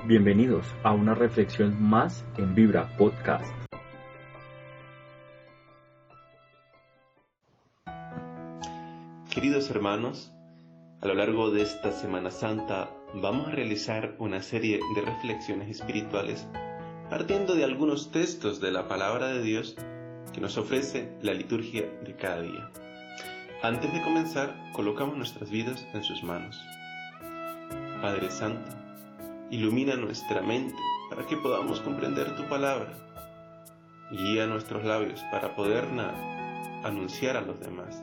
Bienvenidos 0.00 0.66
a 0.82 0.92
una 0.92 1.14
reflexión 1.14 1.80
más 1.80 2.24
en 2.36 2.56
Vibra 2.56 2.88
Podcast. 2.96 3.54
Queridos 9.30 9.70
hermanos, 9.70 10.32
a 11.00 11.06
lo 11.06 11.14
largo 11.14 11.52
de 11.52 11.62
esta 11.62 11.92
Semana 11.92 12.32
Santa 12.32 12.90
vamos 13.14 13.46
a 13.46 13.50
realizar 13.52 14.16
una 14.18 14.42
serie 14.42 14.80
de 14.96 15.02
reflexiones 15.02 15.68
espirituales 15.68 16.48
partiendo 17.08 17.54
de 17.54 17.62
algunos 17.62 18.10
textos 18.10 18.60
de 18.60 18.72
la 18.72 18.88
palabra 18.88 19.28
de 19.28 19.42
Dios 19.42 19.76
que 20.32 20.40
nos 20.40 20.58
ofrece 20.58 21.16
la 21.22 21.32
liturgia 21.32 21.82
de 22.02 22.16
cada 22.16 22.40
día. 22.40 22.70
Antes 23.62 23.92
de 23.92 24.02
comenzar, 24.02 24.56
colocamos 24.72 25.16
nuestras 25.16 25.48
vidas 25.48 25.86
en 25.94 26.02
sus 26.02 26.24
manos. 26.24 26.60
Padre 28.00 28.32
Santo, 28.32 28.81
ilumina 29.52 29.96
nuestra 29.96 30.40
mente 30.40 30.78
para 31.10 31.26
que 31.26 31.36
podamos 31.36 31.80
comprender 31.80 32.34
tu 32.36 32.48
palabra. 32.48 32.88
Guía 34.10 34.46
nuestros 34.46 34.82
labios 34.82 35.20
para 35.30 35.54
poderla 35.54 36.14
anunciar 36.82 37.36
a 37.36 37.42
los 37.42 37.60
demás. 37.60 38.02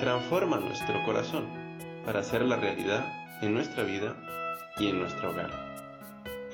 Transforma 0.00 0.58
nuestro 0.60 1.04
corazón 1.04 1.46
para 2.06 2.20
hacer 2.20 2.40
la 2.42 2.56
realidad 2.56 3.04
en 3.42 3.52
nuestra 3.52 3.84
vida 3.84 4.16
y 4.78 4.88
en 4.88 4.98
nuestro 4.98 5.30
hogar. 5.30 5.50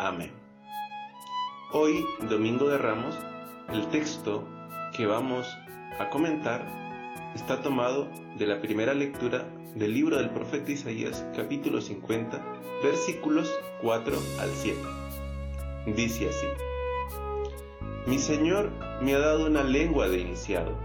Amén. 0.00 0.32
Hoy, 1.72 2.04
Domingo 2.28 2.68
de 2.68 2.78
Ramos, 2.78 3.16
el 3.72 3.86
texto 3.86 4.44
que 4.96 5.06
vamos 5.06 5.46
a 6.00 6.10
comentar 6.10 6.66
está 7.36 7.62
tomado 7.62 8.08
de 8.36 8.48
la 8.48 8.60
primera 8.60 8.94
lectura 8.94 9.46
del 9.74 9.94
libro 9.94 10.16
del 10.16 10.30
profeta 10.30 10.72
Isaías 10.72 11.24
capítulo 11.36 11.80
50 11.80 12.42
versículos 12.82 13.52
4 13.82 14.16
al 14.40 14.50
7. 14.50 14.80
Dice 15.94 16.28
así, 16.28 16.46
Mi 18.06 18.18
Señor 18.18 18.70
me 19.02 19.14
ha 19.14 19.18
dado 19.18 19.46
una 19.46 19.62
lengua 19.62 20.08
de 20.08 20.18
iniciado, 20.18 20.76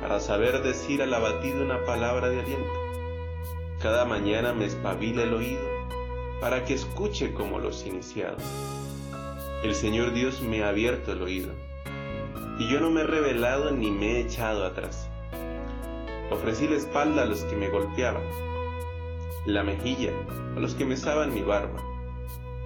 para 0.00 0.20
saber 0.20 0.62
decir 0.62 1.02
al 1.02 1.12
abatido 1.12 1.62
una 1.62 1.84
palabra 1.84 2.30
de 2.30 2.40
aliento. 2.40 2.72
Cada 3.80 4.04
mañana 4.04 4.52
me 4.52 4.66
espabila 4.66 5.22
el 5.22 5.34
oído, 5.34 5.62
para 6.40 6.64
que 6.64 6.74
escuche 6.74 7.32
como 7.32 7.58
los 7.58 7.86
iniciados. 7.86 8.42
El 9.62 9.74
Señor 9.74 10.12
Dios 10.12 10.40
me 10.42 10.62
ha 10.62 10.68
abierto 10.68 11.12
el 11.12 11.22
oído, 11.22 11.52
y 12.58 12.68
yo 12.68 12.80
no 12.80 12.90
me 12.90 13.02
he 13.02 13.06
revelado 13.06 13.70
ni 13.72 13.90
me 13.90 14.16
he 14.16 14.20
echado 14.20 14.64
atrás. 14.64 15.09
Ofrecí 16.30 16.68
la 16.68 16.76
espalda 16.76 17.22
a 17.22 17.26
los 17.26 17.42
que 17.42 17.56
me 17.56 17.68
golpeaban, 17.68 18.22
la 19.46 19.64
mejilla 19.64 20.12
a 20.56 20.60
los 20.60 20.74
que 20.74 20.84
mesaban 20.84 21.34
mi 21.34 21.42
barba. 21.42 21.82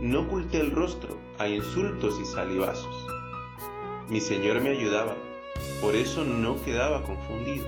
No 0.01 0.21
oculté 0.21 0.61
el 0.61 0.71
rostro 0.71 1.17
a 1.39 1.49
insultos 1.49 2.21
y 2.21 2.27
salivazos. 2.27 3.07
Mi 4.11 4.21
Señor 4.21 4.61
me 4.61 4.69
ayudaba, 4.71 5.15
por 5.81 5.97
eso 5.97 6.25
no 6.25 6.63
quedaba 6.63 7.03
confundido. 7.05 7.65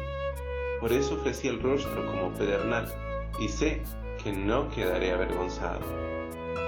Por 0.81 0.93
eso 0.93 1.15
ofrecí 1.15 1.49
el 1.49 1.63
rostro 1.63 2.05
como 2.07 2.35
pedernal 2.35 2.93
y 3.41 3.49
sé 3.49 3.83
que 4.23 4.33
no 4.33 4.69
quedaré 4.69 5.13
avergonzado. 5.13 5.81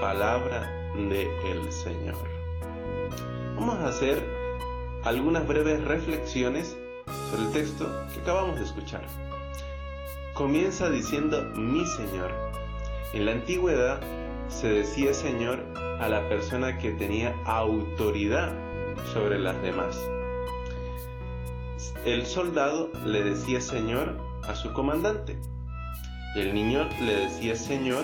Palabra 0.01 0.91
de 0.95 1.29
el 1.51 1.71
Señor. 1.71 2.17
Vamos 3.55 3.75
a 3.75 3.89
hacer 3.89 4.23
algunas 5.03 5.47
breves 5.47 5.83
reflexiones 5.83 6.78
sobre 7.29 7.43
el 7.43 7.51
texto 7.51 7.85
que 8.13 8.19
acabamos 8.21 8.57
de 8.57 8.65
escuchar. 8.65 9.01
Comienza 10.33 10.89
diciendo 10.89 11.43
mi 11.55 11.85
Señor. 11.85 12.31
En 13.13 13.25
la 13.25 13.31
antigüedad 13.33 13.99
se 14.47 14.69
decía 14.69 15.13
Señor 15.13 15.63
a 15.99 16.07
la 16.07 16.27
persona 16.29 16.77
que 16.77 16.91
tenía 16.91 17.35
autoridad 17.45 18.53
sobre 19.13 19.39
las 19.39 19.61
demás. 19.61 19.99
El 22.05 22.25
soldado 22.25 22.89
le 23.05 23.23
decía 23.23 23.61
Señor 23.61 24.17
a 24.47 24.55
su 24.55 24.71
comandante. 24.73 25.37
El 26.35 26.53
niño 26.53 26.87
le 27.01 27.15
decía 27.15 27.55
Señor 27.55 28.03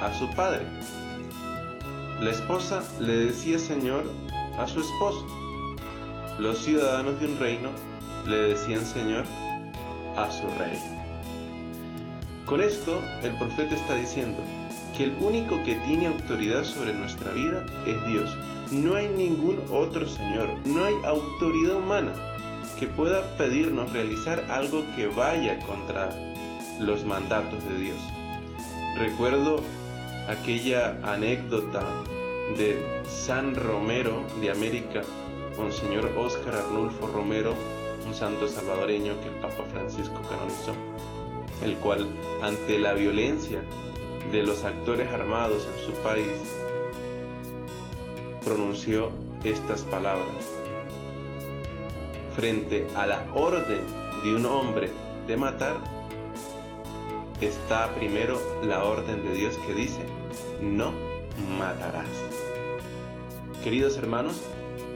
a 0.00 0.12
su 0.12 0.28
padre. 0.34 0.66
La 2.20 2.30
esposa 2.30 2.82
le 3.00 3.16
decía 3.16 3.58
Señor 3.58 4.04
a 4.58 4.66
su 4.66 4.80
esposo. 4.80 5.26
Los 6.38 6.58
ciudadanos 6.58 7.18
de 7.20 7.26
un 7.26 7.38
reino 7.38 7.70
le 8.26 8.36
decían 8.36 8.84
Señor 8.84 9.24
a 10.16 10.30
su 10.30 10.46
rey. 10.58 10.78
Con 12.46 12.60
esto 12.60 13.00
el 13.22 13.32
profeta 13.38 13.74
está 13.74 13.94
diciendo 13.94 14.38
que 14.96 15.04
el 15.04 15.16
único 15.20 15.62
que 15.64 15.76
tiene 15.86 16.06
autoridad 16.06 16.64
sobre 16.64 16.92
nuestra 16.92 17.32
vida 17.32 17.64
es 17.86 18.06
Dios. 18.06 18.36
No 18.70 18.94
hay 18.94 19.08
ningún 19.08 19.60
otro 19.70 20.08
Señor, 20.08 20.48
no 20.64 20.84
hay 20.84 20.94
autoridad 21.04 21.76
humana 21.76 22.12
que 22.78 22.86
pueda 22.86 23.22
pedirnos 23.36 23.92
realizar 23.92 24.44
algo 24.50 24.84
que 24.96 25.06
vaya 25.06 25.58
contra 25.60 26.10
los 26.80 27.04
mandatos 27.04 27.62
de 27.68 27.78
Dios. 27.78 27.98
Recuerdo 28.98 29.62
aquella 30.28 30.96
anécdota 31.02 31.84
de 32.56 32.84
San 33.06 33.54
Romero 33.54 34.24
de 34.40 34.50
América, 34.50 35.02
Monseñor 35.56 36.10
Óscar 36.16 36.54
Arnulfo 36.54 37.06
Romero, 37.06 37.54
un 38.06 38.14
santo 38.14 38.48
salvadoreño 38.48 39.20
que 39.20 39.28
el 39.28 39.34
Papa 39.36 39.64
Francisco 39.72 40.20
canonizó, 40.28 40.74
el 41.62 41.76
cual 41.76 42.08
ante 42.42 42.78
la 42.78 42.94
violencia 42.94 43.62
de 44.30 44.42
los 44.42 44.64
actores 44.64 45.10
armados 45.12 45.66
en 45.66 45.84
su 45.84 45.92
país 46.02 46.26
pronunció 48.44 49.10
estas 49.44 49.82
palabras. 49.82 50.48
Frente 52.34 52.86
a 52.96 53.06
la 53.06 53.26
orden 53.34 53.82
de 54.24 54.34
un 54.34 54.46
hombre 54.46 54.90
de 55.26 55.36
matar, 55.36 55.76
está 57.40 57.94
primero 57.94 58.40
la 58.64 58.84
orden 58.84 59.22
de 59.22 59.34
Dios 59.34 59.56
que 59.66 59.74
dice, 59.74 60.04
no 60.60 60.92
matarás. 61.58 62.08
Queridos 63.62 63.96
hermanos, 63.96 64.40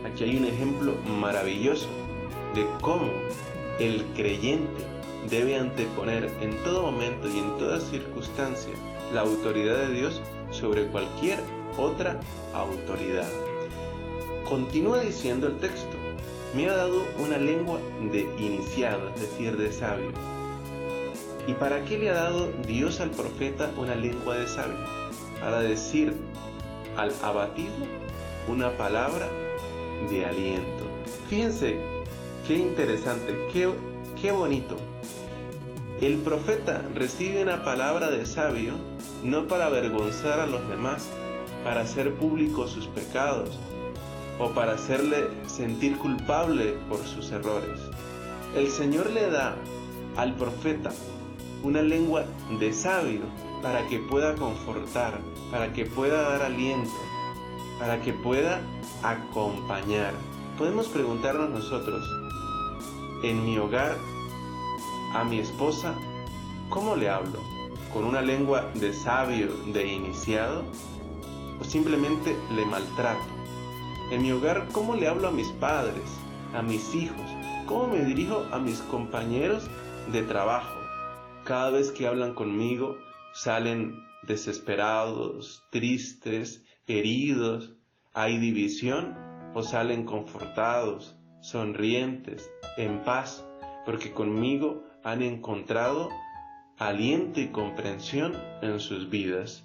aquí 0.04 0.24
hay 0.24 0.36
un 0.36 0.46
ejemplo 0.46 0.94
maravilloso 1.20 1.88
de 2.56 2.66
cómo 2.80 3.12
el 3.78 4.02
creyente 4.16 4.82
debe 5.28 5.58
anteponer 5.58 6.32
en 6.40 6.56
todo 6.64 6.90
momento 6.90 7.28
y 7.28 7.38
en 7.38 7.58
toda 7.58 7.78
circunstancia 7.78 8.72
la 9.12 9.20
autoridad 9.20 9.76
de 9.76 9.92
Dios 9.92 10.22
sobre 10.50 10.86
cualquier 10.86 11.38
otra 11.76 12.18
autoridad. 12.54 13.28
Continúa 14.48 15.00
diciendo 15.00 15.48
el 15.48 15.58
texto, 15.58 15.98
me 16.54 16.66
ha 16.70 16.76
dado 16.76 17.04
una 17.18 17.36
lengua 17.36 17.78
de 18.10 18.22
iniciado, 18.38 19.10
es 19.10 19.20
decir, 19.20 19.54
de 19.58 19.70
sabio. 19.70 20.12
¿Y 21.46 21.52
para 21.52 21.84
qué 21.84 21.98
le 21.98 22.08
ha 22.08 22.14
dado 22.14 22.50
Dios 22.66 23.00
al 23.00 23.10
profeta 23.10 23.70
una 23.76 23.94
lengua 23.94 24.38
de 24.38 24.48
sabio? 24.48 24.78
Para 25.40 25.60
decir 25.60 26.14
al 26.96 27.12
abatido 27.22 27.74
una 28.48 28.70
palabra 28.78 29.28
de 30.08 30.24
aliento. 30.24 30.86
Fíjense 31.28 31.95
qué 32.46 32.56
interesante, 32.58 33.36
qué, 33.52 33.68
qué 34.20 34.30
bonito. 34.30 34.76
El 36.00 36.18
profeta 36.18 36.82
recibe 36.94 37.42
una 37.42 37.64
palabra 37.64 38.10
de 38.10 38.24
sabio 38.24 38.74
no 39.24 39.48
para 39.48 39.66
avergonzar 39.66 40.38
a 40.40 40.46
los 40.46 40.68
demás, 40.68 41.08
para 41.64 41.80
hacer 41.80 42.14
públicos 42.14 42.70
sus 42.70 42.86
pecados 42.86 43.58
o 44.38 44.50
para 44.50 44.72
hacerle 44.72 45.28
sentir 45.46 45.96
culpable 45.98 46.76
por 46.88 47.04
sus 47.04 47.32
errores. 47.32 47.80
El 48.54 48.68
Señor 48.68 49.10
le 49.10 49.30
da 49.30 49.56
al 50.16 50.34
profeta 50.34 50.92
una 51.62 51.82
lengua 51.82 52.24
de 52.60 52.72
sabio 52.72 53.22
para 53.62 53.86
que 53.88 53.98
pueda 53.98 54.34
confortar, 54.34 55.18
para 55.50 55.72
que 55.72 55.86
pueda 55.86 56.22
dar 56.30 56.42
aliento, 56.42 56.92
para 57.80 58.00
que 58.00 58.12
pueda 58.12 58.60
acompañar. 59.02 60.12
Podemos 60.58 60.88
preguntarnos 60.88 61.50
nosotros, 61.50 62.06
en 63.28 63.44
mi 63.44 63.58
hogar, 63.58 63.96
a 65.12 65.24
mi 65.24 65.40
esposa, 65.40 65.94
¿cómo 66.68 66.94
le 66.94 67.08
hablo? 67.08 67.40
¿Con 67.92 68.04
una 68.04 68.22
lengua 68.22 68.70
de 68.74 68.92
sabio, 68.92 69.48
de 69.72 69.86
iniciado? 69.86 70.64
¿O 71.60 71.64
simplemente 71.64 72.36
le 72.54 72.64
maltrato? 72.66 73.24
En 74.12 74.22
mi 74.22 74.30
hogar, 74.30 74.68
¿cómo 74.70 74.94
le 74.94 75.08
hablo 75.08 75.26
a 75.26 75.32
mis 75.32 75.48
padres, 75.48 76.04
a 76.54 76.62
mis 76.62 76.94
hijos? 76.94 77.26
¿Cómo 77.66 77.88
me 77.88 78.04
dirijo 78.04 78.44
a 78.52 78.60
mis 78.60 78.78
compañeros 78.82 79.68
de 80.12 80.22
trabajo? 80.22 80.78
Cada 81.44 81.70
vez 81.70 81.90
que 81.90 82.06
hablan 82.06 82.34
conmigo, 82.34 82.96
salen 83.34 84.04
desesperados, 84.22 85.64
tristes, 85.70 86.62
heridos, 86.86 87.72
hay 88.14 88.38
división 88.38 89.16
o 89.54 89.64
salen 89.64 90.04
confortados, 90.04 91.16
sonrientes, 91.40 92.50
en 92.76 93.02
paz, 93.02 93.44
porque 93.84 94.12
conmigo 94.12 94.84
han 95.04 95.22
encontrado 95.22 96.08
aliento 96.78 97.40
y 97.40 97.48
comprensión 97.48 98.34
en 98.62 98.80
sus 98.80 99.08
vidas. 99.08 99.62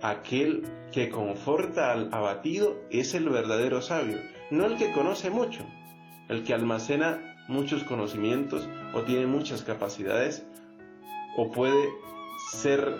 aquel 0.00 0.62
que 0.92 1.10
conforta 1.10 1.92
al 1.92 2.14
abatido 2.14 2.76
es 2.90 3.14
el 3.14 3.28
verdadero 3.28 3.82
sabio, 3.82 4.18
no 4.50 4.66
el 4.66 4.76
que 4.76 4.92
conoce 4.92 5.28
mucho, 5.28 5.66
el 6.28 6.44
que 6.44 6.54
almacena 6.54 7.36
muchos 7.48 7.82
conocimientos 7.82 8.68
o 8.94 9.02
tiene 9.02 9.26
muchas 9.26 9.62
capacidades 9.62 10.46
o 11.36 11.50
puede 11.50 11.88
ser 12.52 12.94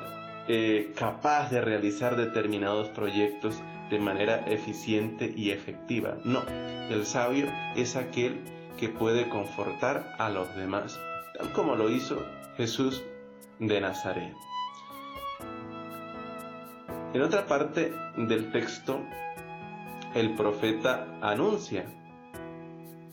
eh, 0.48 0.92
capaz 0.96 1.50
de 1.50 1.60
realizar 1.60 2.16
determinados 2.16 2.88
proyectos 2.88 3.62
de 3.90 3.98
manera 3.98 4.44
eficiente 4.46 5.32
y 5.34 5.50
efectiva. 5.50 6.18
No, 6.24 6.42
el 6.90 7.06
sabio 7.06 7.46
es 7.76 7.96
aquel 7.96 8.40
que 8.78 8.88
puede 8.88 9.28
confortar 9.28 10.14
a 10.18 10.30
los 10.30 10.54
demás, 10.54 10.98
tal 11.36 11.52
como 11.52 11.74
lo 11.74 11.90
hizo 11.90 12.24
Jesús 12.56 13.02
de 13.58 13.80
Nazaret. 13.80 14.34
En 17.14 17.22
otra 17.22 17.46
parte 17.46 17.92
del 18.16 18.52
texto, 18.52 19.00
el 20.14 20.34
profeta 20.34 21.18
anuncia, 21.20 21.86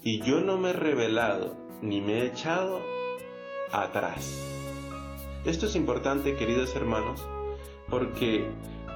y 0.04 0.22
yo 0.22 0.42
no 0.42 0.57
me 0.57 0.69
he 0.69 0.74
revelado 0.74 1.57
ni 1.81 2.01
me 2.01 2.19
he 2.19 2.25
echado 2.27 2.81
atrás. 3.72 4.42
Esto 5.45 5.66
es 5.66 5.75
importante, 5.75 6.36
queridos 6.36 6.75
hermanos, 6.75 7.25
porque 7.89 8.50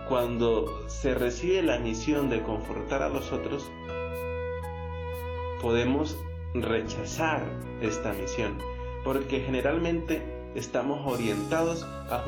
cuando 0.09 0.89
se 0.89 1.13
recibe 1.13 1.61
la 1.61 1.77
misión 1.77 2.29
de 2.29 2.41
confortar 2.41 3.03
a 3.03 3.09
los 3.09 3.31
otros, 3.31 3.69
podemos 5.61 6.17
rechazar 6.55 7.43
esta 7.79 8.11
misión, 8.13 8.57
porque 9.03 9.41
generalmente 9.41 10.23
estamos 10.55 10.99
orientados 11.05 11.83
a, 12.09 12.23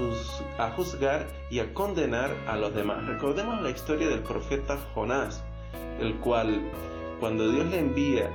juzgar 0.75 1.27
y 1.49 1.57
a 1.57 1.73
condenar 1.73 2.29
a 2.47 2.55
los 2.55 2.75
demás. 2.75 3.03
Recordemos 3.07 3.59
la 3.63 3.71
historia 3.71 4.07
del 4.09 4.19
profeta 4.19 4.77
Jonás, 4.93 5.43
el 5.99 6.15
cual 6.19 6.61
cuando 7.19 7.51
Dios 7.51 7.65
le 7.65 7.79
envía 7.79 8.29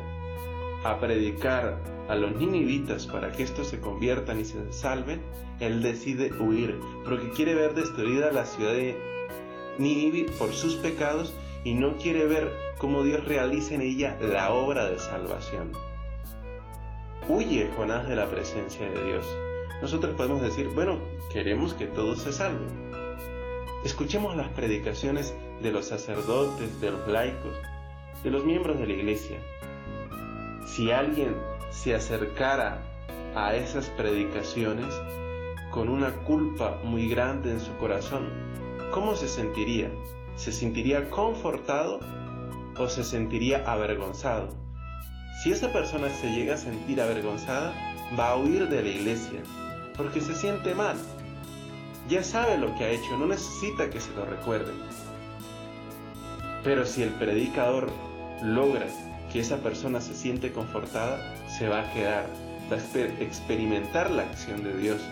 a 0.85 0.99
predicar 0.99 1.79
a 2.09 2.17
los 2.17 2.35
ninivitas 2.35 3.07
para 3.07 3.31
que 3.31 3.45
estos 3.45 3.69
se 3.69 3.81
conviertan 3.81 4.41
y 4.41 4.45
se 4.45 4.73
salven, 4.73 5.23
él 5.61 5.83
decide 5.83 6.33
huir, 6.33 6.81
porque 7.05 7.31
quiere 7.31 7.55
ver 7.55 7.75
destruida 7.75 8.33
la 8.33 8.45
ciudad 8.45 8.73
de 8.73 9.16
Nínive 9.79 10.31
por 10.39 10.53
sus 10.53 10.77
pecados 10.77 11.35
y 11.65 11.75
no 11.75 11.97
quiere 11.97 12.27
ver 12.27 12.53
cómo 12.79 13.03
Dios 13.03 13.25
realiza 13.25 13.75
en 13.75 13.83
ella 13.83 14.17
la 14.21 14.53
obra 14.53 14.89
de 14.89 14.99
salvación. 14.99 15.73
Huye 17.29 17.71
Jonás 17.77 18.09
de 18.09 18.17
la 18.17 18.31
presencia 18.31 18.89
de 18.89 19.05
Dios. 19.05 19.27
Nosotros 19.83 20.15
podemos 20.17 20.41
decir, 20.41 20.69
bueno, 20.69 20.99
queremos 21.33 21.75
que 21.75 21.87
todos 21.87 22.21
se 22.21 22.33
salven. 22.33 22.93
Escuchemos 23.85 24.37
las 24.37 24.49
predicaciones 24.51 25.35
de 25.61 25.73
los 25.73 25.87
sacerdotes, 25.87 26.81
de 26.81 26.91
los 26.93 27.09
laicos, 27.09 27.55
de 28.23 28.31
los 28.31 28.45
miembros 28.45 28.79
de 28.79 28.87
la 28.87 28.93
iglesia. 28.93 29.39
Si 30.67 30.91
alguien 30.91 31.37
se 31.71 31.95
acercara 31.95 32.83
a 33.35 33.55
esas 33.55 33.91
predicaciones 33.91 34.95
con 35.71 35.89
una 35.89 36.13
culpa 36.25 36.81
muy 36.85 37.09
grande 37.09 37.51
en 37.51 37.61
su 37.61 37.77
corazón, 37.77 38.46
¿cómo 38.97 39.15
se 39.15 39.29
sentiría? 39.29 39.91
¿Se 40.37 40.51
sentiría 40.51 41.11
confortado 41.11 42.01
o 42.79 42.89
se 42.89 43.05
sentiría 43.05 43.63
avergonzado? 43.71 44.49
Si 45.43 45.53
esa 45.53 45.71
persona 45.71 46.09
se 46.09 46.31
llega 46.31 46.55
a 46.55 46.57
sentir 46.57 47.03
avergonzada, 47.03 47.75
va 48.19 48.31
a 48.31 48.37
huir 48.37 48.71
de 48.71 48.83
la 48.83 48.89
iglesia 48.89 49.43
porque 49.99 50.23
se 50.23 50.35
siente 50.35 50.75
mal. 50.75 50.97
Ya 52.09 52.25
sabe 52.25 52.57
lo 52.57 52.75
que 52.75 52.85
ha 52.85 52.89
hecho, 52.89 53.19
no 53.19 53.27
necesita 53.27 53.91
que 53.91 54.01
se 54.01 54.15
lo 54.15 54.25
recuerde. 54.25 54.73
Pero 56.65 56.87
si 56.87 57.03
el 57.03 57.11
predicador 57.11 57.91
logra 58.43 58.87
que 59.31 59.41
esa 59.41 59.59
persona 59.59 60.01
se 60.01 60.15
siente 60.15 60.53
confortada, 60.53 61.37
se 61.59 61.69
va 61.69 61.81
a 61.81 61.93
quedar, 61.93 62.25
va 62.73 62.77
a 62.77 63.23
experimentar 63.23 64.11
la 64.11 64.23
acción 64.23 64.65
de 64.65 64.75
Dios 64.79 65.03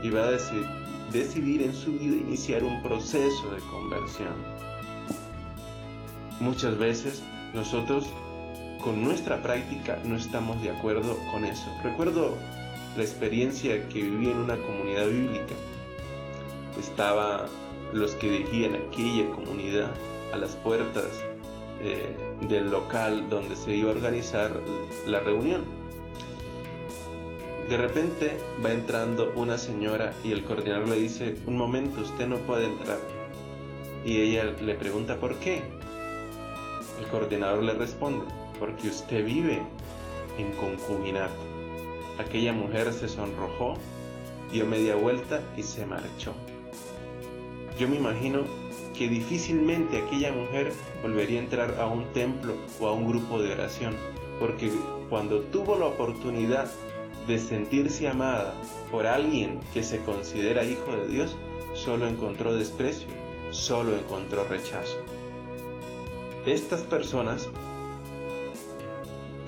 y 0.00 0.10
va 0.10 0.28
a 0.28 0.30
decidir 1.12 1.62
en 1.62 1.74
su 1.74 1.92
vida 1.92 2.16
iniciar 2.16 2.64
un 2.64 2.82
proceso 2.82 3.50
de 3.50 3.60
conversión. 3.70 4.34
Muchas 6.40 6.76
veces 6.78 7.22
nosotros 7.54 8.06
con 8.82 9.02
nuestra 9.02 9.42
práctica 9.42 9.98
no 10.04 10.16
estamos 10.16 10.60
de 10.62 10.70
acuerdo 10.70 11.16
con 11.32 11.44
eso. 11.44 11.66
Recuerdo 11.82 12.34
la 12.96 13.02
experiencia 13.02 13.88
que 13.88 14.02
viví 14.02 14.30
en 14.30 14.38
una 14.38 14.56
comunidad 14.56 15.06
bíblica. 15.06 15.54
Estaba 16.78 17.46
los 17.92 18.14
que 18.16 18.30
dirigían 18.30 18.74
aquella 18.74 19.30
comunidad 19.30 19.90
a 20.32 20.36
las 20.36 20.56
puertas 20.56 21.04
eh, 21.80 22.16
del 22.48 22.70
local 22.70 23.28
donde 23.28 23.56
se 23.56 23.74
iba 23.74 23.90
a 23.90 23.94
organizar 23.94 24.60
la 25.06 25.20
reunión. 25.20 25.64
De 27.68 27.76
repente 27.76 28.38
va 28.64 28.72
entrando 28.72 29.32
una 29.34 29.58
señora 29.58 30.12
y 30.22 30.30
el 30.30 30.44
coordinador 30.44 30.86
le 30.86 30.96
dice, 30.96 31.34
un 31.46 31.56
momento, 31.56 32.00
usted 32.00 32.28
no 32.28 32.36
puede 32.36 32.66
entrar. 32.66 32.98
Y 34.04 34.20
ella 34.20 34.44
le 34.44 34.74
pregunta 34.76 35.16
por 35.16 35.34
qué. 35.40 35.62
El 37.00 37.06
coordinador 37.10 37.64
le 37.64 37.74
responde, 37.74 38.24
porque 38.60 38.86
usted 38.86 39.24
vive 39.24 39.62
en 40.38 40.52
concubinato. 40.52 41.34
Aquella 42.20 42.52
mujer 42.52 42.92
se 42.92 43.08
sonrojó, 43.08 43.74
dio 44.52 44.64
media 44.64 44.94
vuelta 44.94 45.42
y 45.56 45.64
se 45.64 45.84
marchó. 45.86 46.34
Yo 47.80 47.88
me 47.88 47.96
imagino 47.96 48.42
que 48.96 49.08
difícilmente 49.08 50.02
aquella 50.02 50.32
mujer 50.32 50.72
volvería 51.02 51.40
a 51.40 51.42
entrar 51.42 51.80
a 51.80 51.86
un 51.86 52.04
templo 52.12 52.54
o 52.80 52.86
a 52.86 52.92
un 52.92 53.08
grupo 53.08 53.42
de 53.42 53.52
oración, 53.52 53.94
porque 54.38 54.70
cuando 55.10 55.40
tuvo 55.40 55.76
la 55.76 55.86
oportunidad 55.86 56.70
de 57.26 57.38
sentirse 57.38 58.08
amada 58.08 58.54
por 58.90 59.06
alguien 59.06 59.60
que 59.74 59.82
se 59.82 60.00
considera 60.00 60.64
hijo 60.64 60.92
de 60.92 61.08
Dios, 61.08 61.36
solo 61.74 62.06
encontró 62.06 62.54
desprecio, 62.54 63.08
solo 63.50 63.96
encontró 63.96 64.44
rechazo. 64.44 64.96
Estas 66.46 66.82
personas 66.82 67.48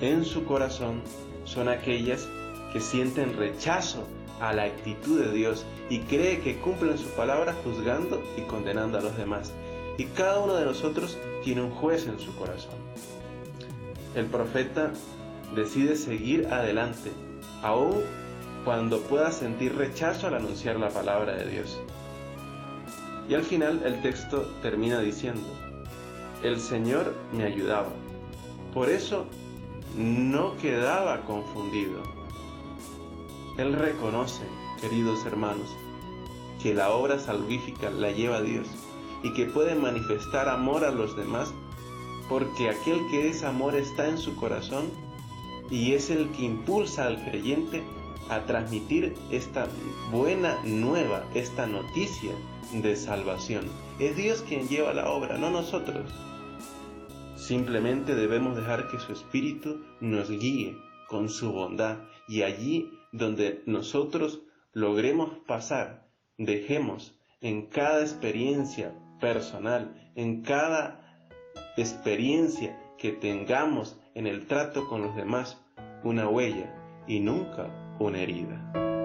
en 0.01 0.25
su 0.25 0.45
corazón 0.45 1.01
son 1.45 1.69
aquellas 1.69 2.27
que 2.73 2.79
sienten 2.79 3.35
rechazo 3.37 4.05
a 4.39 4.53
la 4.53 4.63
actitud 4.63 5.21
de 5.21 5.31
Dios 5.31 5.65
y 5.89 5.99
cree 5.99 6.39
que 6.39 6.57
cumplen 6.57 6.97
su 6.97 7.09
palabra 7.09 7.55
juzgando 7.63 8.23
y 8.37 8.41
condenando 8.41 8.97
a 8.97 9.01
los 9.01 9.17
demás. 9.17 9.51
Y 9.97 10.05
cada 10.05 10.39
uno 10.39 10.55
de 10.55 10.65
nosotros 10.65 11.17
tiene 11.43 11.61
un 11.61 11.71
juez 11.71 12.07
en 12.07 12.19
su 12.19 12.33
corazón. 12.35 12.75
El 14.15 14.25
profeta 14.27 14.91
decide 15.55 15.95
seguir 15.95 16.47
adelante, 16.47 17.11
aun 17.61 18.01
cuando 18.65 19.01
pueda 19.01 19.31
sentir 19.31 19.75
rechazo 19.75 20.27
al 20.27 20.35
anunciar 20.35 20.79
la 20.79 20.89
palabra 20.89 21.35
de 21.35 21.49
Dios. 21.49 21.79
Y 23.27 23.35
al 23.35 23.43
final 23.43 23.81
el 23.85 24.01
texto 24.01 24.41
termina 24.61 24.99
diciendo, 24.99 25.47
el 26.43 26.59
Señor 26.59 27.13
me 27.31 27.43
ayudaba. 27.43 27.89
Por 28.73 28.89
eso 28.89 29.25
no 29.95 30.55
quedaba 30.57 31.21
confundido 31.21 32.19
él 33.59 33.73
reconoce, 33.73 34.43
queridos 34.79 35.25
hermanos, 35.25 35.69
que 36.63 36.73
la 36.73 36.91
obra 36.91 37.19
salvífica 37.19 37.89
la 37.89 38.09
lleva 38.11 38.41
Dios 38.41 38.67
y 39.21 39.33
que 39.33 39.47
puede 39.47 39.75
manifestar 39.75 40.47
amor 40.47 40.85
a 40.85 40.91
los 40.91 41.17
demás 41.17 41.53
porque 42.29 42.69
aquel 42.69 43.05
que 43.11 43.27
es 43.27 43.43
amor 43.43 43.75
está 43.75 44.07
en 44.07 44.17
su 44.17 44.33
corazón 44.37 44.85
y 45.71 45.93
es 45.93 46.09
el 46.09 46.29
que 46.31 46.43
impulsa 46.43 47.05
al 47.05 47.23
creyente 47.23 47.83
a 48.29 48.45
transmitir 48.45 49.15
esta 49.31 49.67
buena 50.11 50.57
nueva, 50.63 51.25
esta 51.33 51.65
noticia 51.65 52.31
de 52.73 52.95
salvación. 52.95 53.65
Es 53.99 54.15
Dios 54.15 54.43
quien 54.47 54.67
lleva 54.67 54.93
la 54.93 55.09
obra, 55.09 55.37
no 55.37 55.49
nosotros. 55.49 56.11
Simplemente 57.35 58.15
debemos 58.15 58.55
dejar 58.55 58.89
que 58.89 58.99
su 58.99 59.13
Espíritu 59.13 59.83
nos 59.99 60.29
guíe 60.29 60.77
con 61.07 61.29
su 61.29 61.51
bondad 61.51 61.97
y 62.27 62.43
allí 62.43 62.91
donde 63.11 63.63
nosotros 63.65 64.41
logremos 64.73 65.39
pasar, 65.47 66.07
dejemos 66.37 67.17
en 67.41 67.67
cada 67.67 68.01
experiencia 68.01 68.93
personal, 69.19 70.11
en 70.15 70.43
cada 70.43 71.23
experiencia 71.75 72.79
que 72.97 73.11
tengamos 73.11 73.99
en 74.19 74.27
el 74.27 74.47
trato 74.47 74.85
con 74.89 75.01
los 75.01 75.15
demás, 75.15 75.57
una 76.03 76.27
huella 76.27 76.75
y 77.07 77.21
nunca 77.21 77.69
una 77.99 78.19
herida. 78.19 78.98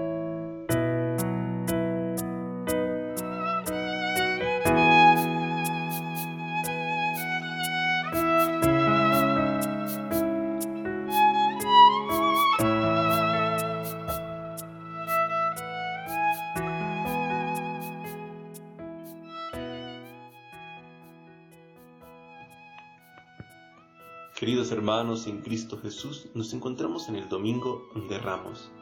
En 25.14 25.42
Cristo 25.42 25.78
Jesús, 25.78 26.26
nos 26.34 26.52
encontramos 26.54 27.08
en 27.08 27.14
el 27.14 27.28
Domingo 27.28 27.88
de 28.08 28.18
Ramos. 28.18 28.72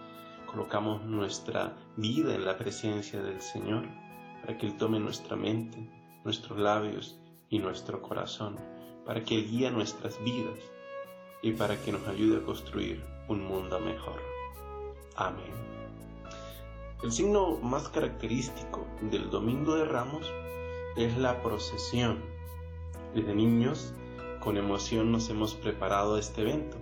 Colocamos 0.50 1.04
nuestra 1.04 1.76
vida 1.98 2.34
en 2.34 2.46
la 2.46 2.56
presencia 2.56 3.22
del 3.22 3.42
Señor 3.42 3.86
para 4.40 4.56
que 4.56 4.64
Él 4.64 4.78
tome 4.78 4.98
nuestra 4.98 5.36
mente, 5.36 5.90
nuestros 6.24 6.58
labios 6.58 7.18
y 7.50 7.58
nuestro 7.58 8.00
corazón, 8.00 8.56
para 9.04 9.22
que 9.22 9.34
Él 9.34 9.50
guíe 9.50 9.70
nuestras 9.70 10.24
vidas 10.24 10.58
y 11.42 11.52
para 11.52 11.76
que 11.76 11.92
nos 11.92 12.08
ayude 12.08 12.38
a 12.38 12.46
construir 12.46 13.04
un 13.28 13.44
mundo 13.44 13.78
mejor. 13.78 14.18
Amén. 15.16 15.52
El 17.02 17.12
signo 17.12 17.58
más 17.58 17.90
característico 17.90 18.86
del 19.02 19.28
Domingo 19.28 19.76
de 19.76 19.84
Ramos 19.84 20.26
es 20.96 21.14
la 21.18 21.42
procesión. 21.42 22.22
Desde 23.14 23.34
niños 23.34 23.92
con 24.42 24.56
emoción 24.56 25.12
nos 25.12 25.30
hemos 25.30 25.54
preparado 25.54 26.16
a 26.16 26.18
este 26.18 26.42
evento. 26.42 26.76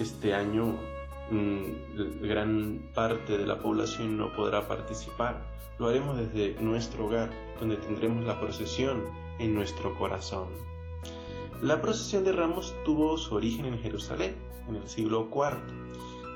Este 0.00 0.34
año 0.34 0.78
mm, 1.30 2.22
gran 2.22 2.90
parte 2.94 3.36
de 3.36 3.46
la 3.46 3.58
población 3.58 4.16
no 4.16 4.32
podrá 4.32 4.66
participar. 4.66 5.44
Lo 5.78 5.88
haremos 5.88 6.16
desde 6.16 6.58
nuestro 6.62 7.06
hogar, 7.06 7.30
donde 7.60 7.76
tendremos 7.76 8.24
la 8.24 8.40
procesión 8.40 9.04
en 9.38 9.54
nuestro 9.54 9.94
corazón. 9.98 10.48
La 11.60 11.82
procesión 11.82 12.24
de 12.24 12.32
ramos 12.32 12.74
tuvo 12.84 13.18
su 13.18 13.34
origen 13.34 13.66
en 13.66 13.78
Jerusalén, 13.78 14.34
en 14.66 14.76
el 14.76 14.88
siglo 14.88 15.28
IV, 15.30 15.58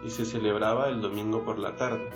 y 0.05 0.11
se 0.11 0.27
celebraba 0.27 0.89
el 0.89 1.01
domingo 1.01 1.43
por 1.45 1.59
la 1.59 1.77
tarde. 1.77 2.11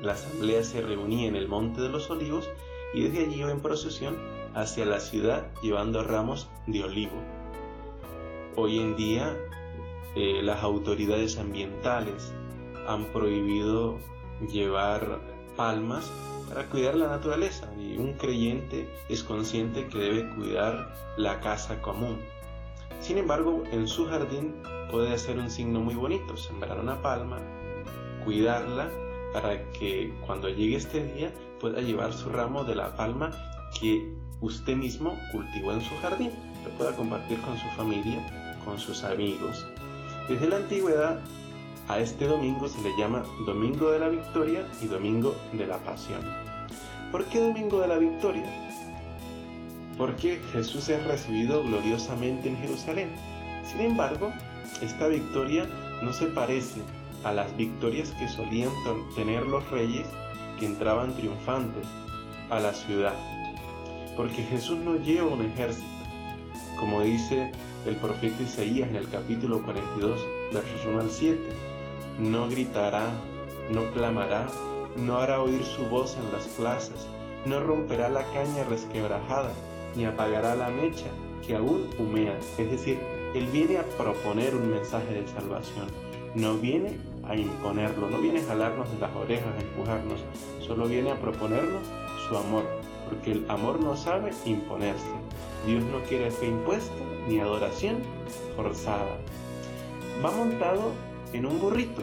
La 0.00 0.12
asamblea 0.12 0.62
se 0.62 0.80
reunía 0.80 1.28
en 1.28 1.36
el 1.36 1.48
Monte 1.48 1.82
de 1.82 1.90
los 1.90 2.08
Olivos 2.10 2.48
y 2.94 3.02
desde 3.02 3.26
allí 3.26 3.40
iba 3.40 3.50
en 3.50 3.60
procesión 3.60 4.16
hacia 4.58 4.84
la 4.84 4.98
ciudad 4.98 5.46
llevando 5.62 6.02
ramos 6.02 6.48
de 6.66 6.82
olivo. 6.82 7.22
Hoy 8.56 8.80
en 8.80 8.96
día 8.96 9.36
eh, 10.16 10.42
las 10.42 10.64
autoridades 10.64 11.38
ambientales 11.38 12.34
han 12.88 13.04
prohibido 13.12 13.98
llevar 14.50 15.20
palmas 15.56 16.10
para 16.48 16.68
cuidar 16.68 16.96
la 16.96 17.06
naturaleza 17.06 17.72
y 17.78 17.98
un 17.98 18.14
creyente 18.14 18.92
es 19.08 19.22
consciente 19.22 19.86
que 19.86 19.98
debe 19.98 20.34
cuidar 20.34 20.92
la 21.16 21.38
casa 21.38 21.80
común. 21.80 22.18
Sin 23.00 23.16
embargo, 23.18 23.62
en 23.70 23.86
su 23.86 24.06
jardín 24.06 24.56
puede 24.90 25.14
hacer 25.14 25.38
un 25.38 25.50
signo 25.50 25.78
muy 25.78 25.94
bonito, 25.94 26.36
sembrar 26.36 26.80
una 26.80 27.00
palma, 27.00 27.38
cuidarla 28.24 28.90
para 29.32 29.70
que 29.70 30.12
cuando 30.26 30.48
llegue 30.48 30.76
este 30.76 31.04
día 31.14 31.32
pueda 31.60 31.80
llevar 31.80 32.12
su 32.12 32.28
ramo 32.28 32.64
de 32.64 32.74
la 32.74 32.96
palma 32.96 33.30
que 33.78 34.18
usted 34.40 34.76
mismo 34.76 35.18
cultivó 35.32 35.72
en 35.72 35.80
su 35.80 35.96
jardín, 35.98 36.30
lo 36.64 36.70
pueda 36.70 36.94
compartir 36.94 37.40
con 37.40 37.58
su 37.58 37.66
familia, 37.76 38.18
con 38.64 38.78
sus 38.78 39.04
amigos. 39.04 39.66
Desde 40.28 40.48
la 40.48 40.56
antigüedad 40.56 41.20
a 41.88 41.98
este 41.98 42.26
domingo 42.26 42.68
se 42.68 42.80
le 42.82 42.96
llama 42.98 43.24
Domingo 43.46 43.90
de 43.90 43.98
la 43.98 44.08
Victoria 44.08 44.66
y 44.80 44.86
Domingo 44.86 45.34
de 45.52 45.66
la 45.66 45.78
Pasión. 45.78 46.20
¿Por 47.10 47.24
qué 47.26 47.40
Domingo 47.40 47.80
de 47.80 47.88
la 47.88 47.98
Victoria? 47.98 48.44
Porque 49.96 50.40
Jesús 50.52 50.88
es 50.88 51.04
recibido 51.06 51.62
gloriosamente 51.62 52.48
en 52.48 52.58
Jerusalén. 52.58 53.10
Sin 53.64 53.80
embargo, 53.80 54.32
esta 54.82 55.08
victoria 55.08 55.66
no 56.02 56.12
se 56.12 56.26
parece 56.26 56.82
a 57.24 57.32
las 57.32 57.56
victorias 57.56 58.10
que 58.12 58.28
solían 58.28 58.70
tener 59.16 59.44
los 59.46 59.68
reyes 59.70 60.06
que 60.60 60.66
entraban 60.66 61.14
triunfantes 61.14 61.86
a 62.50 62.60
la 62.60 62.72
ciudad 62.72 63.14
porque 64.18 64.42
Jesús 64.42 64.76
no 64.78 64.96
lleva 64.96 65.28
un 65.28 65.44
ejército, 65.44 65.86
como 66.76 67.02
dice 67.02 67.52
el 67.86 67.94
profeta 67.94 68.42
Isaías 68.42 68.88
en 68.88 68.96
el 68.96 69.08
capítulo 69.08 69.62
42, 69.62 70.20
versos 70.52 70.86
1 70.86 71.00
al 71.00 71.08
7. 71.08 71.38
No 72.18 72.48
gritará, 72.48 73.12
no 73.70 73.88
clamará, 73.92 74.48
no 74.96 75.18
hará 75.18 75.40
oír 75.40 75.62
su 75.62 75.86
voz 75.86 76.16
en 76.16 76.32
las 76.32 76.48
plazas, 76.48 77.06
no 77.46 77.60
romperá 77.60 78.08
la 78.08 78.24
caña 78.32 78.64
resquebrajada, 78.68 79.52
ni 79.94 80.04
apagará 80.04 80.56
la 80.56 80.68
mecha 80.68 81.06
que 81.46 81.54
aún 81.54 81.88
humea. 81.96 82.36
Es 82.58 82.72
decir, 82.72 82.98
Él 83.36 83.46
viene 83.52 83.78
a 83.78 83.84
proponer 83.84 84.56
un 84.56 84.68
mensaje 84.68 85.14
de 85.14 85.28
salvación, 85.28 85.86
no 86.34 86.54
viene 86.54 86.98
a 87.22 87.36
imponerlo, 87.36 88.10
no 88.10 88.18
viene 88.18 88.40
a 88.40 88.46
jalarnos 88.46 88.90
de 88.90 88.98
las 88.98 89.14
orejas, 89.14 89.54
a 89.56 89.60
empujarnos, 89.60 90.18
solo 90.66 90.88
viene 90.88 91.12
a 91.12 91.20
proponernos 91.20 91.82
su 92.28 92.36
amor, 92.36 92.77
porque 93.08 93.32
el 93.32 93.44
amor 93.48 93.80
no 93.80 93.96
sabe 93.96 94.30
imponerse. 94.44 95.10
Dios 95.66 95.82
no 95.84 96.00
quiere 96.08 96.30
fe 96.30 96.46
impuesta 96.46 96.94
ni 97.26 97.40
adoración 97.40 97.98
forzada. 98.56 99.18
Va 100.24 100.30
montado 100.30 100.92
en 101.32 101.46
un 101.46 101.60
burrito. 101.60 102.02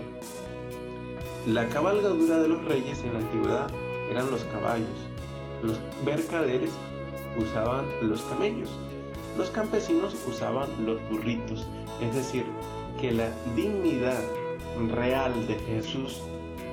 La 1.47 1.67
cabalgadura 1.69 2.39
de 2.39 2.47
los 2.47 2.63
reyes 2.65 3.03
en 3.03 3.13
la 3.13 3.19
antigüedad 3.19 3.67
eran 4.09 4.29
los 4.31 4.43
caballos. 4.45 4.87
Los 5.63 5.79
mercaderes 6.05 6.71
usaban 7.37 7.85
los 8.01 8.21
camellos. 8.23 8.69
Los 9.37 9.49
campesinos 9.49 10.15
usaban 10.27 10.69
los 10.85 10.99
burritos. 11.09 11.67
Es 12.01 12.15
decir, 12.15 12.45
que 12.99 13.11
la 13.11 13.29
dignidad 13.55 14.21
real 14.91 15.47
de 15.47 15.55
Jesús 15.55 16.21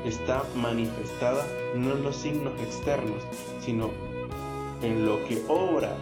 está 0.05 0.43
manifestada 0.57 1.47
no 1.75 1.93
en 1.93 2.03
los 2.03 2.17
signos 2.17 2.53
externos, 2.61 3.23
sino 3.61 3.91
en 4.83 5.07
lo 5.07 5.25
que 5.25 5.43
obra 5.49 5.97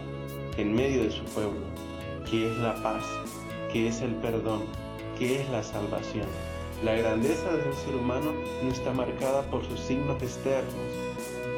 en 0.57 0.75
medio 0.75 1.05
de 1.05 1.11
su 1.11 1.23
pueblo, 1.25 1.61
que 2.29 2.51
es 2.51 2.57
la 2.59 2.75
paz, 2.83 3.05
que 3.73 3.89
es 3.89 4.01
el 4.01 4.15
perdón, 4.17 4.63
que 5.19 5.41
es 5.41 5.51
la 5.51 5.63
salvación. 5.63 6.27
La 6.83 6.95
grandeza 6.95 7.53
del 7.53 7.75
ser 7.75 7.95
humano 7.95 8.33
no 8.63 8.71
está 8.71 8.93
marcada 8.93 9.43
por 9.51 9.65
sus 9.65 9.81
signos 9.81 10.23
externos, 10.23 10.75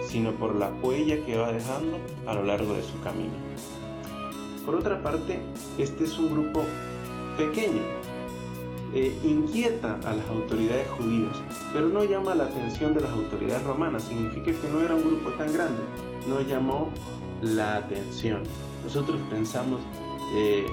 sino 0.09 0.33
por 0.33 0.57
la 0.57 0.71
huella 0.83 1.25
que 1.25 1.37
va 1.37 1.53
dejando 1.53 1.99
a 2.27 2.35
lo 2.35 2.43
largo 2.43 2.75
de 2.75 2.83
su 2.83 3.01
camino. 3.03 3.33
Por 4.67 4.75
otra 4.75 5.03
parte, 5.03 5.41
este 5.79 6.05
es 6.05 6.19
un 6.19 6.33
grupo 6.33 6.65
pequeño, 7.37 7.83
eh, 8.95 9.17
inquieta 9.25 9.99
a 10.05 10.15
las 10.15 10.29
autoridades 10.29 10.89
judías, 10.91 11.37
pero 11.73 11.89
no 11.89 12.05
llama 12.05 12.35
la 12.35 12.45
atención 12.45 12.95
de 12.95 13.01
las 13.01 13.11
autoridades 13.11 13.63
romanas, 13.65 14.03
significa 14.03 14.53
que 14.53 14.69
no 14.69 14.81
era 14.81 14.95
un 14.95 15.03
grupo 15.03 15.31
tan 15.31 15.53
grande, 15.53 15.83
no 16.27 16.41
llamó 16.41 16.91
la 17.41 17.77
atención. 17.77 18.43
Nosotros 18.85 19.21
pensamos 19.31 19.81
eh, 20.35 20.67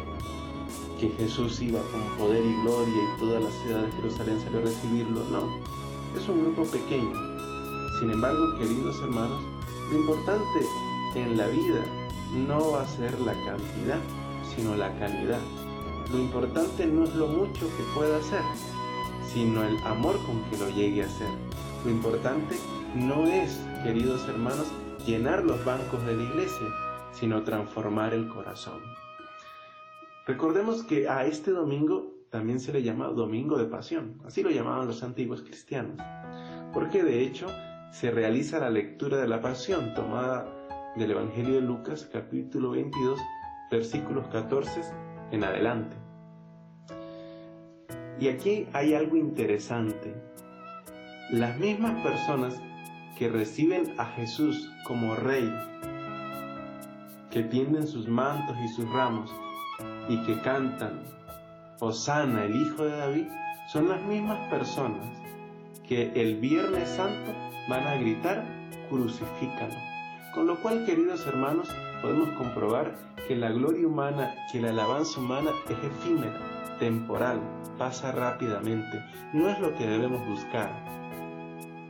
que 1.00 1.10
Jesús 1.10 1.62
iba 1.62 1.80
con 1.92 2.02
poder 2.18 2.44
y 2.44 2.62
gloria 2.64 2.94
y 2.94 3.20
toda 3.20 3.40
la 3.40 3.52
ciudad 3.52 3.84
de 3.84 3.92
Jerusalén 3.94 4.40
salió 4.42 4.60
a 4.60 4.64
recibirlo, 4.64 5.24
no, 5.32 5.48
es 6.18 6.28
un 6.28 6.44
grupo 6.44 6.64
pequeño. 6.66 7.14
Sin 8.00 8.12
embargo, 8.12 8.58
queridos 8.58 9.00
hermanos, 9.02 9.42
lo 9.92 10.00
importante 10.00 10.66
en 11.16 11.38
la 11.38 11.48
vida 11.48 11.84
no 12.48 12.72
va 12.72 12.82
a 12.84 12.88
ser 12.88 13.20
la 13.22 13.34
cantidad, 13.34 14.00
sino 14.56 14.76
la 14.76 14.94
calidad. 15.00 15.40
Lo 16.12 16.20
importante 16.20 16.86
no 16.86 17.04
es 17.04 17.16
lo 17.16 17.28
mucho 17.28 17.68
que 17.78 17.84
pueda 17.96 18.18
hacer, 18.18 18.42
sino 19.34 19.64
el 19.64 19.78
amor 19.86 20.18
con 20.26 20.42
que 20.50 20.58
lo 20.58 20.70
llegue 20.70 21.04
a 21.04 21.06
hacer. 21.06 21.30
Lo 21.86 21.92
importante 21.92 22.58
no 22.96 23.26
es, 23.26 23.60
queridos 23.84 24.28
hermanos, 24.28 24.68
llenar 25.10 25.44
los 25.44 25.64
bancos 25.66 26.06
de 26.06 26.16
la 26.16 26.24
iglesia, 26.24 26.68
sino 27.12 27.44
transformar 27.44 28.14
el 28.14 28.28
corazón. 28.28 28.80
Recordemos 30.28 30.84
que 30.84 31.10
a 31.10 31.26
este 31.26 31.52
domingo 31.52 32.14
también 32.30 32.60
se 32.60 32.72
le 32.72 32.84
llama 32.84 33.08
Domingo 33.08 33.58
de 33.58 33.66
Pasión, 33.66 34.22
así 34.24 34.44
lo 34.44 34.52
llamaban 34.52 34.86
los 34.86 35.02
antiguos 35.02 35.42
cristianos, 35.42 35.98
porque 36.72 37.02
de 37.02 37.22
hecho 37.24 37.48
se 37.92 38.12
realiza 38.12 38.60
la 38.60 38.70
lectura 38.70 39.18
de 39.18 39.28
la 39.28 39.42
Pasión 39.42 39.96
tomada 39.96 40.48
del 40.96 41.10
Evangelio 41.10 41.56
de 41.56 41.62
Lucas 41.62 42.08
capítulo 42.12 42.72
22 42.72 43.20
versículos 43.72 44.28
14 44.28 44.82
en 45.32 45.44
adelante. 45.44 45.96
Y 48.20 48.28
aquí 48.28 48.68
hay 48.74 48.94
algo 48.94 49.16
interesante. 49.16 50.14
Las 51.32 51.58
mismas 51.58 52.04
personas 52.04 52.62
que 53.20 53.28
reciben 53.28 53.96
a 53.98 54.06
Jesús 54.06 54.72
como 54.86 55.14
rey, 55.14 55.54
que 57.30 57.44
tienden 57.44 57.86
sus 57.86 58.08
mantos 58.08 58.56
y 58.64 58.70
sus 58.70 58.90
ramos 58.94 59.30
y 60.08 60.24
que 60.24 60.40
cantan 60.40 61.02
Osana, 61.82 62.46
el 62.46 62.56
Hijo 62.56 62.86
de 62.86 62.98
David, 62.98 63.28
son 63.68 63.90
las 63.90 64.02
mismas 64.04 64.50
personas 64.50 65.06
que 65.86 66.14
el 66.16 66.38
Viernes 66.38 66.88
Santo 66.88 67.34
van 67.68 67.86
a 67.88 67.96
gritar 67.96 68.46
crucifícalo. 68.90 69.76
Con 70.34 70.48
lo 70.48 70.62
cual, 70.62 70.86
queridos 70.86 71.28
hermanos, 71.28 71.70
podemos 72.02 72.30
comprobar 72.38 72.96
que 73.28 73.36
la 73.36 73.50
gloria 73.50 73.86
humana, 73.86 74.34
que 74.50 74.62
la 74.62 74.70
alabanza 74.70 75.20
humana 75.20 75.52
es 75.66 75.78
efímera, 75.84 76.40
temporal, 76.80 77.42
pasa 77.78 78.14
rápidamente. 78.14 79.04
No 79.34 79.50
es 79.50 79.60
lo 79.60 79.76
que 79.76 79.86
debemos 79.86 80.26
buscar. 80.26 80.72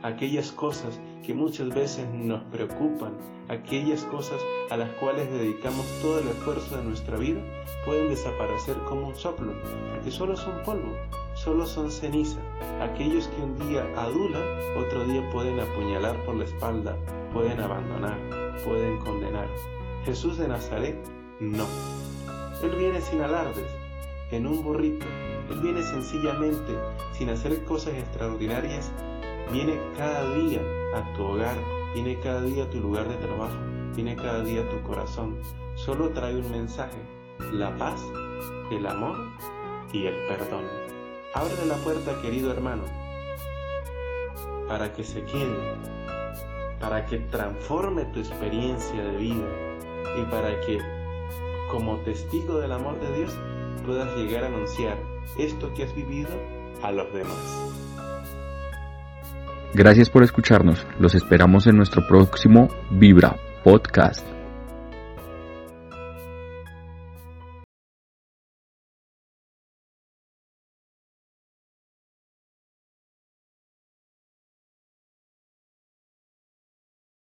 Aquellas 0.02 0.50
cosas 0.50 0.98
que 1.24 1.34
muchas 1.34 1.68
veces 1.68 2.06
nos 2.12 2.42
preocupan, 2.44 3.12
aquellas 3.48 4.04
cosas 4.04 4.40
a 4.70 4.76
las 4.76 4.90
cuales 4.94 5.30
dedicamos 5.30 5.86
todo 6.00 6.20
el 6.20 6.28
esfuerzo 6.28 6.76
de 6.76 6.84
nuestra 6.84 7.16
vida, 7.16 7.40
pueden 7.84 8.08
desaparecer 8.08 8.76
como 8.88 9.08
un 9.08 9.16
soplo, 9.16 9.52
porque 9.92 10.10
solo 10.10 10.36
son 10.36 10.62
polvo, 10.64 10.96
solo 11.34 11.66
son 11.66 11.90
ceniza. 11.90 12.38
Aquellos 12.80 13.28
que 13.28 13.42
un 13.42 13.58
día 13.68 13.86
adulan, 13.96 14.42
otro 14.78 15.04
día 15.04 15.28
pueden 15.30 15.58
apuñalar 15.60 16.24
por 16.24 16.36
la 16.36 16.44
espalda, 16.44 16.96
pueden 17.32 17.60
abandonar, 17.60 18.18
pueden 18.64 18.98
condenar. 18.98 19.48
Jesús 20.04 20.38
de 20.38 20.48
Nazaret, 20.48 20.96
no. 21.40 21.66
Él 22.62 22.70
viene 22.78 23.00
sin 23.00 23.20
alardes, 23.20 23.66
en 24.30 24.46
un 24.46 24.62
burrito. 24.62 25.06
Él 25.50 25.60
viene 25.60 25.82
sencillamente, 25.82 26.72
sin 27.12 27.30
hacer 27.30 27.64
cosas 27.64 27.94
extraordinarias, 27.94 28.90
viene 29.52 29.78
cada 29.96 30.32
día 30.34 30.60
a 30.94 31.12
tu 31.14 31.24
hogar, 31.24 31.56
viene 31.94 32.18
cada 32.20 32.42
día 32.42 32.68
tu 32.70 32.80
lugar 32.80 33.08
de 33.08 33.16
trabajo, 33.16 33.56
viene 33.94 34.16
cada 34.16 34.42
día 34.42 34.68
tu 34.68 34.80
corazón. 34.82 35.38
Solo 35.74 36.10
trae 36.10 36.36
un 36.36 36.50
mensaje, 36.50 36.98
la 37.52 37.76
paz, 37.76 38.00
el 38.70 38.86
amor 38.86 39.16
y 39.92 40.06
el 40.06 40.14
perdón. 40.26 40.64
Ábrele 41.34 41.66
la 41.66 41.76
puerta, 41.76 42.20
querido 42.20 42.52
hermano, 42.52 42.82
para 44.66 44.92
que 44.92 45.04
se 45.04 45.24
quede, 45.24 45.76
para 46.80 47.06
que 47.06 47.18
transforme 47.18 48.04
tu 48.06 48.20
experiencia 48.20 49.02
de 49.02 49.16
vida 49.16 49.46
y 50.18 50.22
para 50.30 50.60
que, 50.60 50.78
como 51.70 51.98
testigo 51.98 52.58
del 52.58 52.72
amor 52.72 52.98
de 53.00 53.16
Dios, 53.16 53.38
puedas 53.86 54.14
llegar 54.16 54.44
a 54.44 54.48
anunciar 54.48 54.98
esto 55.38 55.72
que 55.74 55.84
has 55.84 55.94
vivido 55.94 56.30
a 56.82 56.90
los 56.90 57.12
demás. 57.12 57.79
Gracias 59.72 60.10
por 60.10 60.22
escucharnos. 60.22 60.86
Los 60.98 61.14
esperamos 61.14 61.66
en 61.66 61.76
nuestro 61.76 62.06
próximo 62.06 62.68
Vibra 62.90 63.36
Podcast. 63.62 64.39